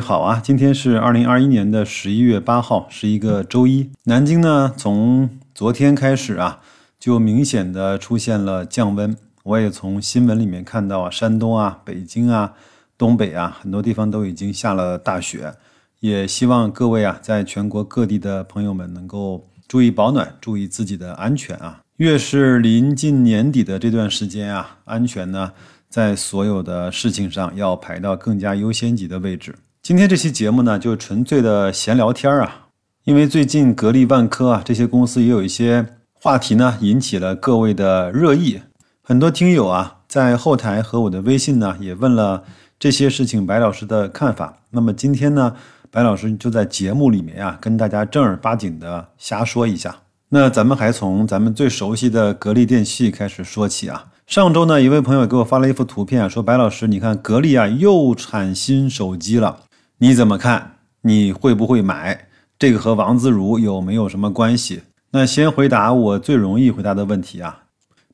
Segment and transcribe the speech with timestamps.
[0.00, 3.90] 好啊，今天是二零二一年的十一月八号，是一个周一。
[4.04, 6.60] 南京呢，从昨天开始啊，
[6.98, 9.14] 就明显的出现了降温。
[9.42, 12.54] 我也从新闻里面看到啊，山东啊、北京啊、
[12.96, 15.54] 东北啊，很多地方都已经下了大雪。
[16.00, 21.80] 也希望各位啊，在全国各地的朋友们能够注意保暖，注意自己的安全啊。
[21.98, 25.52] 越是临近年底的这段时间啊，安全呢。
[25.90, 29.56] 在所有的事情上要排到更加优先级的位置。
[29.82, 32.66] 今天这期节目呢，就纯粹的闲聊天啊，
[33.04, 38.60] 因为最近格力、万科啊这些公司也有一些话题呢，引起了各位的热议。
[39.02, 42.44] 很多听友啊，在后台和我的微信呢，也问了
[42.78, 44.58] 这些事情白老师的看法。
[44.70, 45.56] 那么今天呢，
[45.90, 49.96] 白老师就在节目里面啊，跟大家正儿八经的瞎说一下。
[50.28, 54.08] 那咱们还从咱们最熟悉的格力电器开始说起啊。
[54.26, 59.58] 上周呢，一位朋友给我发了一幅图片，说：“白老师，你看格力啊又产新手机了，
[60.02, 60.76] 你怎么看？
[61.02, 62.26] 你会不会买？
[62.58, 64.80] 这个和王自如有没有什么关系？”
[65.12, 67.64] 那先回答我最容易回答的问题啊，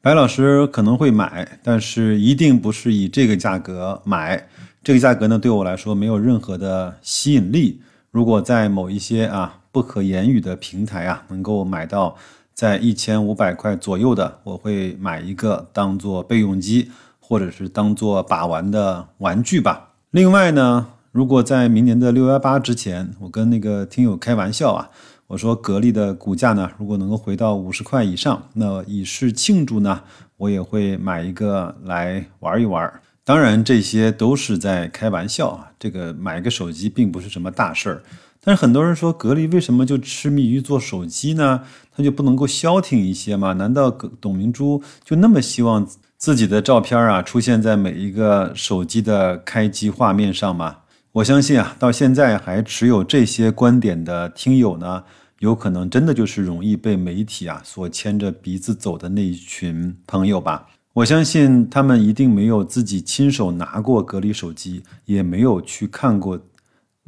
[0.02, 4.48] 白老师可能会买，但是一定不是以这个价格买。
[4.82, 7.80] 这个价格呢，对我来说没有任何的吸引力。
[8.10, 12.16] 如果在某一些啊不可言语的平台啊，能够买到。
[12.52, 19.90] 在一千五百块左右的，我会买一个当做备用机，或者是当做把玩的玩具吧。
[20.10, 24.90] 另外呢，如果在明年的六幺八之前，我跟那个听友开玩笑啊，
[25.28, 30.02] 我说格力的股价呢，如果能够回到五十块以上，那以示庆祝呢，
[30.36, 32.92] 我也会买一个来玩一玩。
[33.24, 38.02] 当然，这些都是在开玩笑啊，这个买个手机并不是什么大事儿。
[38.44, 41.62] 但是很多人说格力为什么就痴迷于做手机呢？
[41.96, 43.54] 他就不能够消停一些吗？
[43.54, 50.76] 难道董明珠就那么希望自己的照片啊出现在每一个手机的开机画面上吗？
[51.16, 55.02] 我相信啊，到现在还持有这些观点的听友呢，
[55.38, 60.68] 有可能真的就是容易被媒体啊所牵着鼻子走的那一群朋友吧。
[60.92, 66.38] 我相信他们一定没有自己亲手拿过格力手机，也没有去看过。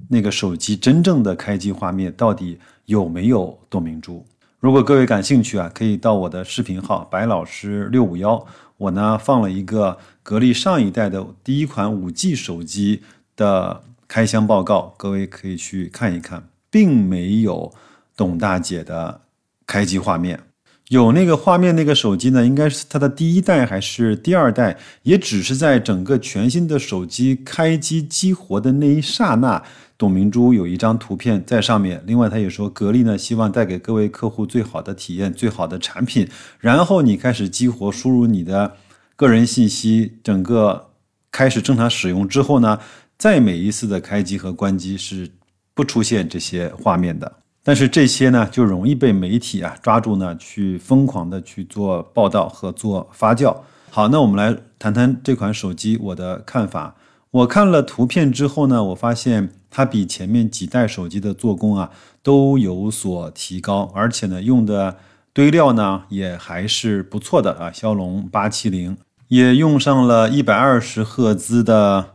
[0.08, 4.24] 那个手机真正的开机画面到底有没有董明珠？
[4.58, 8.42] 如果各位感兴趣啊，可以到我的视频号白老师六五幺，
[8.78, 13.02] 我呢放了一个格力上一代的第一款五 G 手机
[13.36, 17.72] 的开箱报告，各位可以去看一看，并没有
[18.16, 19.20] 董大姐的
[19.66, 20.40] 开机画面。
[20.88, 24.78] 有那个画面，那个手机呢，应该是它的第一代还是第二代？
[25.02, 29.62] 也只是在整个全新的手机开机激活的那一刹那，
[29.98, 32.02] 董明珠有一张图片在上面。
[32.06, 36.26] 另外，他也说，格力呢希望带给各位客户最好的体验、最好的产品。
[36.58, 38.72] 然后你开始激活，输入你的
[39.14, 40.92] 个人信息，整个
[41.30, 42.78] 开始正常使用之后呢，
[43.18, 45.28] 再每一次的开机和关机是
[45.74, 47.30] 不出现这些画面的。
[47.64, 53.54] 但是这些呢，就容易被媒体啊抓住呢，去疯狂的去做报道和做发酵。
[53.90, 56.94] 好，那我们来谈谈这款手机我的看法。
[57.30, 61.90] 我看了图片之后呢，我发现它比前面几代手机的做工啊
[62.22, 64.96] 都有所提高，而且呢用的
[65.34, 67.70] 堆料呢也还是不错的啊。
[67.70, 68.96] 骁龙八七零
[69.26, 72.14] 也用上了一百二十赫兹的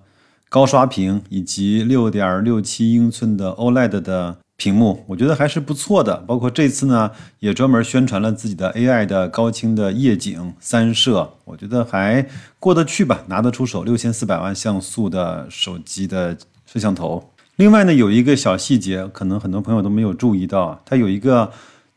[0.53, 4.37] 高刷屏，以及六点六七英寸的 OLED 的。
[4.55, 7.09] 屏幕我觉得还是不错的，包括这次呢
[7.39, 12.25] 也专门宣传了自己的 AI 的高清的夜景三摄，我觉得还
[12.59, 13.83] 过得去吧，拿得出手。
[13.83, 16.37] 六千四百万像素的手机的
[16.67, 17.31] 摄像头。
[17.55, 21.51] 另外呢，有一个小细节，可能很多朋友都没有注意到，它有一个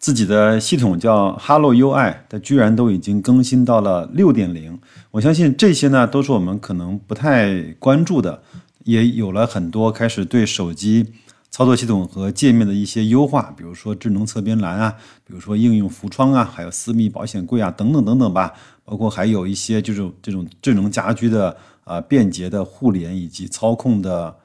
[0.07, 4.79] 自己的系统叫 Hello UI，它居然都已经更新到了六点零。
[5.11, 8.41] 我相信这些呢都是我们可能不太关注的，
[8.85, 11.13] 也有了很多开始对手机。
[11.51, 14.95] 操作系统和界面的一些优化，比如说智能侧边栏啊，
[15.25, 18.53] 比如说应用浮窗啊，还有私密保险柜啊，等等等等吧。
[18.85, 24.37] 包括还有一些就是这种智能家居的啊便捷的互联以及操控的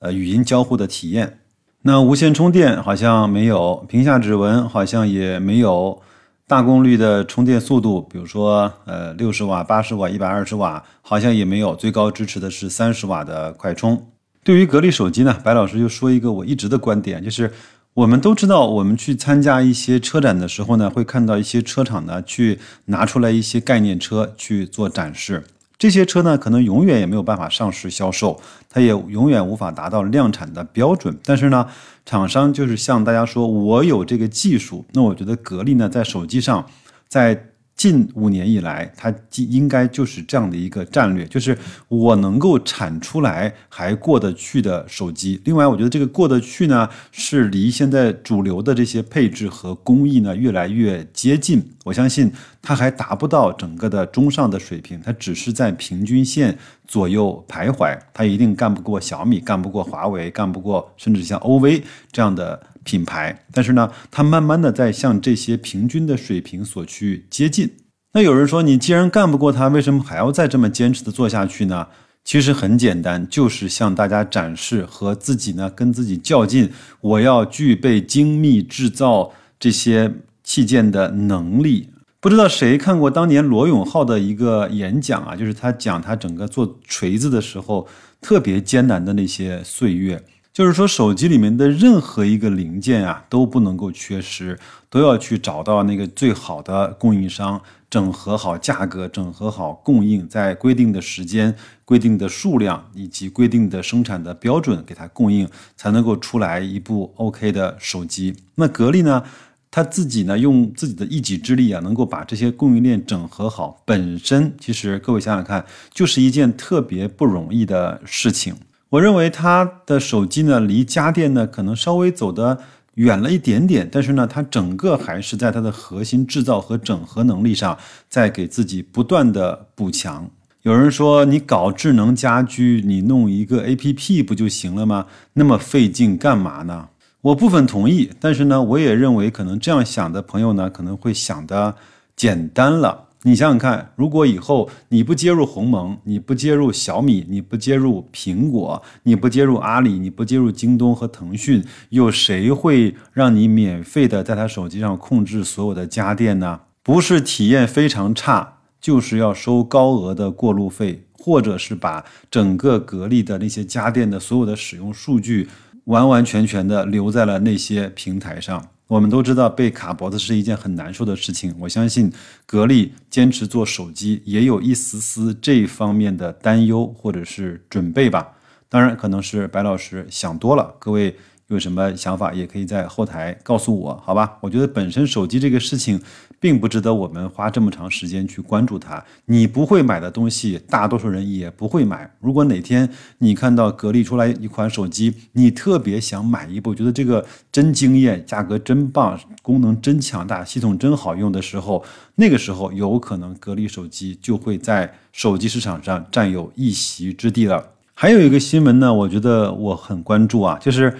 [0.00, 1.38] 呃语音交互的体验。
[1.86, 6.02] 那无线充电好像没有，屏下指纹好像也没有，
[6.48, 14.04] 大功率的充电速度，比如说呃六十瓦、八十瓦、一百二十瓦好像也没有，最高支持的是三十瓦的快充。
[14.42, 17.52] 对于格力手机呢，白老师就说一个我一直的观点，就是
[17.94, 25.44] 我们都知道，我们去参加一些车展的时候呢，会看到一些车厂呢去拿出来一些概念车去做展示。
[25.78, 28.40] 这些车呢，可能永远也没有办法上市销售，
[28.70, 31.18] 它也永远无法达到量产的标准。
[31.24, 31.68] 但是呢，
[32.04, 34.86] 厂商就是向大家说，我有这个技术。
[34.92, 36.66] 那我觉得格力呢，在手机上，
[37.08, 41.56] 在近五年以来，它应该就是这样的一个战略，就是
[41.88, 45.38] 我能够产出来还过得去的手机。
[45.44, 51.62] 另外，我觉得这个过得去呢，是离现在主流的这些配置和工艺呢越来越接近。
[51.84, 52.32] 我相信
[52.62, 56.56] 它还达不到整个的中上的水平，它只是在平均线
[56.88, 57.94] 左右徘徊。
[58.14, 62.58] 它一定干不过小米，干不过华为，干不过 甚至像 OV 这样的。
[62.86, 67.70] 品牌，但是呢，它慢慢的在向这些平均的水平所去接近。
[68.14, 71.88] 那有人说，你既然干不过它，为什么还要再这么坚持的做下去呢？
[72.24, 80.12] 其实很简单，就是向大家展示和自己呢跟自己较劲，我要具备精密制造这些
[80.42, 81.90] 器件的能力。
[82.18, 87.86] 不知道谁看过当年罗永浩的一个演讲啊，就是他讲他整个做锤子的时候
[88.20, 90.20] 特别艰难的那些岁月。
[90.56, 94.58] 就是说，手机里面的任何一个零件啊，都不能够缺失，
[94.88, 97.60] 都要去找到那个最好的供应商，
[97.90, 101.54] 整合好价格，整合好供应，在规定的时间、
[101.84, 108.34] 规定的数量以及规定的生产的标准给它供应，才能够出来一部 OK 的手机。
[108.54, 109.22] 那格力呢，
[109.70, 118.56] 他自己呢，用自己的一己之力啊，能够把这些供应链整合好，本身其实各位想想看，就是一件特别不容易的事情。
[118.90, 122.58] 我认为它的手机呢，离家电呢可能稍微走得
[122.94, 127.76] 远了一点点，但是呢，它整个还是在它的核心制造和整合能力上，
[128.08, 130.30] 在给自己不断的补强。
[130.62, 135.06] 有人说，你搞智能家居，你弄一个 APP 不就行了吗？
[135.34, 136.88] 那么费劲干嘛呢？
[137.20, 141.74] 我部分同意，但是呢，我也认为可能这样想的朋友呢，可能会想的
[142.14, 143.08] 简单了。
[143.22, 156.60] 你想想看，如果以后你不接入鸿蒙，你不接入小米，你不接入苹果，你不接入阿里，你不接入京东和腾讯，有谁会让你免费的在他手机上控制所有的家电呢？
[156.84, 165.48] 不是体验非常差，就是要收高额的过路费，或者是把整个格力的那些家电的所有的使用数据
[165.86, 168.68] 完完全全的留在了那些平台上。
[168.88, 172.12] 我们都知道被卡脖子是一件很难受的事情，我相信
[172.46, 178.32] 格力坚持做手机也有一丝丝这方面的担忧或者是准备吧。
[178.68, 181.16] 当然，可能是白老师想多了，各位。
[181.48, 184.36] 有什么想法也可以在后台告诉我，好吧？
[184.40, 186.00] 我觉得本身手机这个事情，
[186.40, 189.04] 并不值得我们花这么长时间去关注它。
[189.26, 192.10] 你不会买的东西，大多数人也不会买。
[192.18, 192.88] 如果哪天
[193.18, 201.84] 你看到格力出来一款手机，你特别想买一部，觉得这个真惊艳，价格真棒，功能真强大，系统真好用的时候，
[202.16, 207.64] 那个时候有可能格力手机就会在手机市场上占有一席之地了。
[207.94, 210.92] 还有一个新闻呢，我觉得我很关注啊，就是。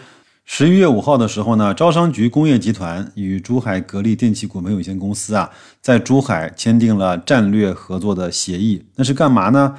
[0.49, 5.51] 十一月五号的时候呢，招商局工业集团与珠海格力电器股份有限公司啊，
[5.83, 8.87] 在珠海签订了战略合作的协议。
[8.95, 9.75] 那是干嘛呢？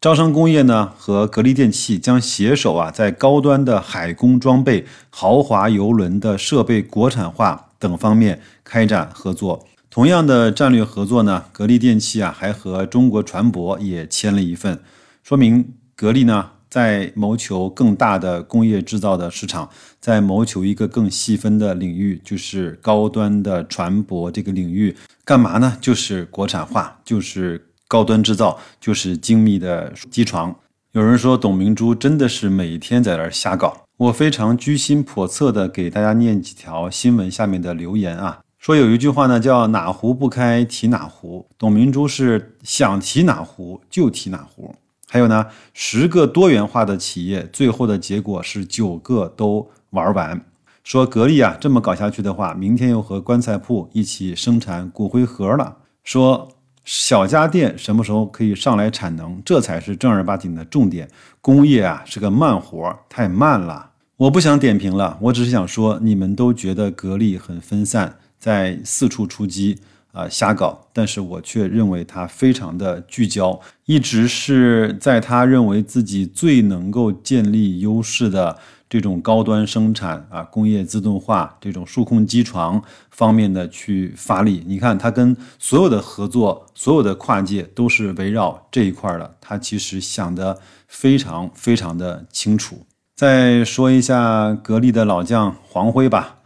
[0.00, 9.66] 招商工业呢和格力电器将携手啊，在高端的海工装备、豪华游轮的设备国产化等方面开展合作。
[9.90, 14.80] 同样的战略合作呢，格力电器啊还和中国船舶也签了一份，
[15.22, 16.52] 说明格力呢。
[16.70, 19.68] 在谋求更大的工业制造的市场，
[20.00, 25.76] 在谋求一个更细分的领域，就是高端的船舶这个领域，干嘛呢？
[25.80, 30.54] 就是国产化，就是高端制造，就是精密的机床。
[30.92, 44.74] 有人说董明珠真的是每天在那儿瞎搞，我非常居心叵测的给大家念几条新闻下面的留言啊，说有一句话呢叫哪壶不开提哪壶，董明珠是想提哪壶就提哪壶。
[45.12, 50.40] 还有呢，十个多元化的企业，最后的结果是九个都玩完。
[50.84, 55.78] 说格力啊，这么搞下去的话，明天又和棺材铺一起生产骨灰盒了。
[56.04, 56.48] 说
[56.84, 61.08] 小家电什么时候可以上来产能，这才是正儿八经的重点。
[61.40, 63.90] 工业啊是个慢活，太慢了。
[64.16, 69.80] 我不想点评了，我只是想说，你们都觉得格力很分散，在四处出击。
[70.12, 70.88] 啊，瞎搞！
[70.92, 84.64] 但是我却认为他非常的聚焦，一直是在他认为自己最能够建立优势的这种高端生产啊，工业自动化这种数控机床方面的去发力。
[84.66, 89.36] 你看，他跟所有的合作，所有的跨界都是围绕这一块的。
[89.40, 92.84] 他其实想的非常非常的清楚。
[93.14, 96.39] 再说一下格力的老将黄辉吧。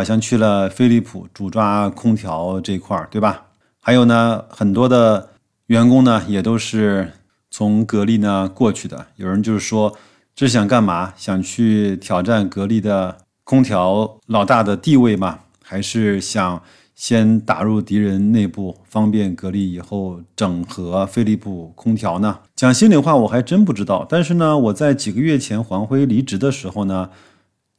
[0.00, 3.42] 好像去了飞利浦主抓空调这块儿，对吧？
[3.82, 5.28] 还有呢，很多的
[5.66, 7.12] 员工呢也都是
[7.50, 9.08] 从格力呢过去的。
[9.16, 9.94] 有人就是说，
[10.34, 11.12] 这是想干嘛？
[11.18, 15.40] 想去挑战格力的空调老大的地位吗？
[15.62, 16.62] 还是想
[16.94, 22.38] 先打入敌人内部，方便格力以后整合飞利浦空调呢？
[22.56, 24.06] 讲心里话，我还真不知道。
[24.08, 27.10] 但是呢，我在几个月前黄辉离职的时候呢，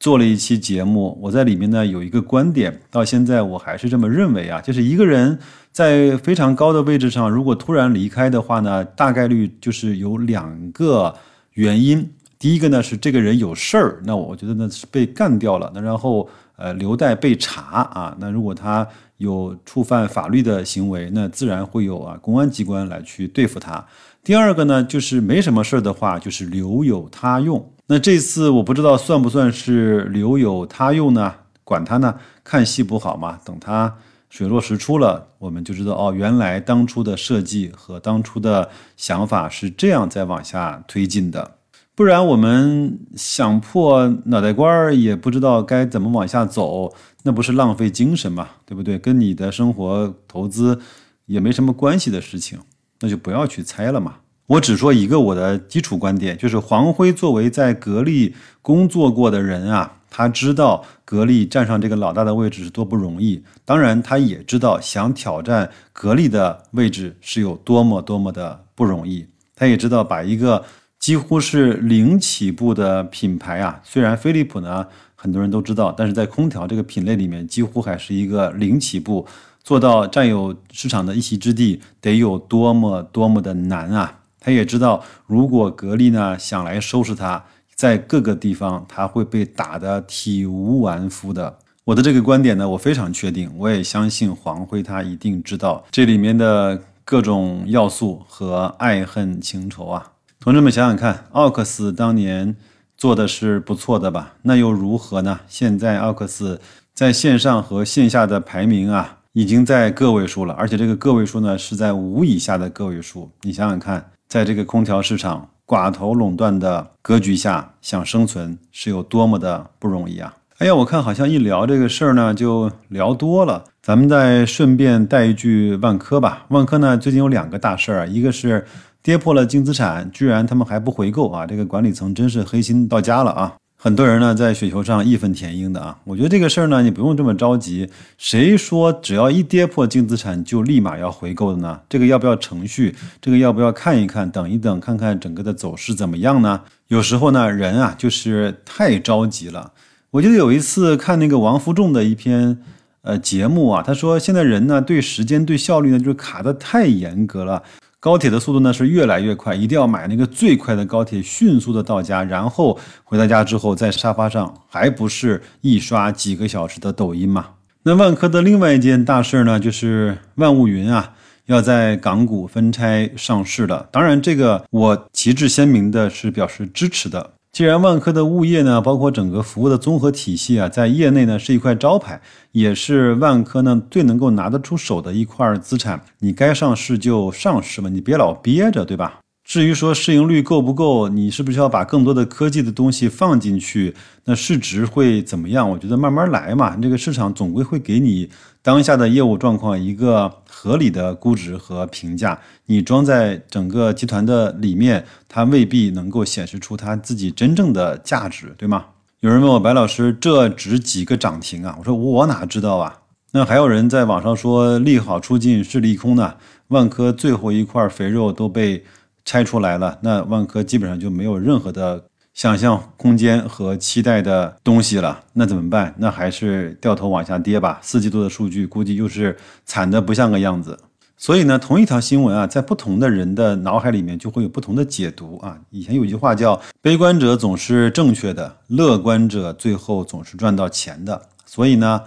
[0.01, 5.38] 做了一期节目，我在里面呢有一个观点，到现在我还是这么认为啊，就是一个人
[5.72, 11.13] 在非常高的位置上，如果突然离开的话呢，大概率就是有两个
[11.53, 12.12] 原因。
[12.39, 18.17] 第一个呢是这个人有事儿，那我觉得那是被干掉了，那然后呃留待被查啊。
[18.20, 23.86] 那如果他有触犯法律的行为，那自然会有啊公安机关来去对付他。
[24.24, 27.63] 第二个呢，就是没什么事儿的话，就是留有他用。
[27.91, 31.36] 那这次我不知道算不算是留有他用呢？
[31.65, 33.38] 管他呢，看戏不好嘛。
[33.43, 33.93] 等他
[34.29, 41.55] 水落石出了，我们就知道哦，原来当初的设计和当初的想法是这样在往下推进的。
[41.93, 46.93] 不然我们想破脑袋瓜儿也不知道该怎么往下走，
[47.24, 48.48] 那不是浪费精神嘛？
[48.65, 48.98] 对不对？
[48.98, 50.79] 跟你的生活投资
[51.25, 52.57] 也没什么关系的事情，
[53.01, 54.19] 那就不要去猜了嘛。
[54.51, 63.41] 我只说一个我的基础观点，就是黄辉作为在格力工作过的人啊，他知道格力站上这个老大的位置是多不容易。
[63.63, 69.25] 当然，他也知道想挑战格力的位置是有多么多么的不容易。
[69.55, 70.63] 他也知道把一个。
[71.00, 79.25] 几乎是零起步的品牌啊，虽然飞利浦呢很多人都知道，但是在空调这个品类里面，几乎还是一个零起步，
[79.63, 84.20] 做到占有市场的一席之地，得有多么多么的难啊！
[84.43, 87.45] 他也知道，如果格力呢想来收拾他，
[87.75, 91.60] 在各个地方他会被打得体无完肤的。
[91.86, 100.12] 我的这个观点呢，我非常确定，我也相信黄辉他一定知道这里面的各种要素和爱恨情仇啊。
[100.39, 102.55] 同志们想想看，奥克斯当年
[102.98, 104.33] 做的是不错的吧？
[104.41, 105.41] 那又如何呢？
[105.48, 106.60] 现在奥克斯
[106.93, 113.31] 在线上和线下的排名啊，已经在个位数了，而且这个个位数呢是在五以下的个位数。
[113.41, 120.34] 你想想看，在这个空调市场寡头垄断的格局下，想生存是有多么的不容易啊！
[120.60, 123.66] 哎呀，我看好像一聊这个事儿呢，就聊多了。
[123.84, 126.46] 咱们再顺便带一句万科吧。
[126.48, 128.66] 万科呢，最近有两个大事儿，一个是。
[129.04, 131.44] 跌破了净资产，居然他们还不回购啊！
[131.48, 133.56] 这个管理层真是黑心到家了啊！
[133.84, 135.98] 很多人呢在雪球上义愤填膺的啊！
[136.04, 137.90] 我觉得这个事儿呢，你不用这么着急。
[138.16, 141.80] 谁说只要一跌破净资产就立马要回购的呢？
[141.90, 142.96] 这个要不要程序？
[143.20, 144.30] 这个要不要看一看？
[144.30, 146.62] 等一等，看看整个的走势怎么样呢？
[146.90, 149.72] 有时候呢，人啊就是太着急了。
[150.12, 152.60] 我记得有一次看那个王福重的一篇
[153.02, 157.64] 呃节目啊，他说现在人呢对时间对效率呢就是卡的太严格了。
[158.01, 167.50] 高铁的速度呢是越来越快，一定要买那个最快的高铁，迅速的到家，然后回到家之后在沙发上还不是一刷几个小时的抖音嘛？
[167.84, 171.13] 那万科的另外一件大事呢，就是万物云啊
[171.46, 173.88] 要在港股分拆上市了。
[173.91, 177.34] 当然，这个我旗帜鲜明的是表示支持的。
[177.51, 182.22] 既然万科的物业呢，包括整个服务的综合体系啊，在业内呢是一块招牌，
[182.53, 189.20] 也是万科呢最能够拿得出手的一块资产，你该上市就上市嘛，你别老憋着，对吧？
[189.43, 193.93] 至于说市盈率够不够，你是不是要把更多的科技的东西放进去？
[194.24, 195.70] 那市值会怎么样？
[195.70, 198.29] 我觉得慢慢来嘛，这个市场总归会给你
[198.62, 202.39] 当下的业务状况一个合理的估值和评价。
[202.65, 208.86] 你装在整个集团的里面，它未必能够显示出它自己真正的价值，对吗？
[209.22, 211.75] 有人问我白老师，这值几个涨停啊？
[211.80, 213.00] 我说我哪知道啊？
[213.32, 216.36] 那还有人在网上说利好出尽是利空呢？
[216.68, 218.84] 万科最后一块肥肉都被。
[219.24, 222.03] 拆出来了，那万科基本上就没有任何的
[222.34, 225.24] 想象空间和期待的东西了。
[225.34, 225.94] 那怎么办？
[225.98, 227.80] 那还是掉头往下跌吧。
[227.82, 230.80] 四季度的数据估计又是惨的不像个样子。
[231.18, 235.60] 所以呢，同一条新闻啊，在不同的人的脑海里面就会有不同的解读啊。
[235.70, 241.22] 以前有一句话叫“悲观者总是正确的，乐观者最后总是赚到钱的”。
[241.46, 242.02] 所以呢，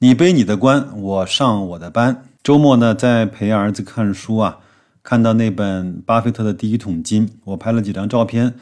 [0.00, 2.24] 你背你的关，我上我的班。
[2.42, 4.58] 周末呢，在陪儿子看书啊。
[5.02, 8.54] 看到那本巴菲特的第一桶金，我拍了几张照片，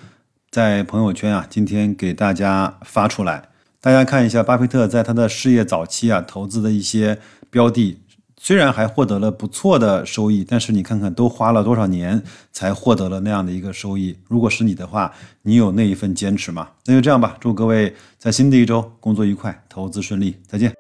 [0.51, 7.17] 在朋友圈啊，今天给大家发出来，大家看一下巴菲特在他的事业早期啊投资的一些
[7.51, 8.01] 标的，
[8.37, 14.19] 虽然还获得了不错的收益，但是你看看都花了多少年才获得了那样的一个收益？
[14.27, 16.69] 如果是你的话，你有那一份坚持吗？
[16.85, 20.80] 那就这样吧，祝各位在新的一周工作愉快，投资顺利，再见。